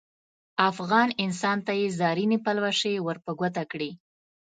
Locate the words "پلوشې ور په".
2.45-3.31